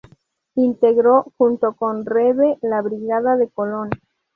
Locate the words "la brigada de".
2.63-3.51